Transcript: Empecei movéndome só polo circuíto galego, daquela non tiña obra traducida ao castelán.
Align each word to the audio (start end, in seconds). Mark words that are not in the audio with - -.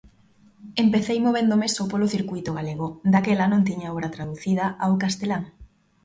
Empecei 0.83 1.17
movéndome 1.27 1.67
só 1.75 1.83
polo 1.91 2.11
circuíto 2.15 2.51
galego, 2.57 2.87
daquela 3.13 3.45
non 3.51 3.65
tiña 3.67 3.91
obra 3.95 4.13
traducida 4.15 4.65
ao 4.83 4.93
castelán. 5.03 5.43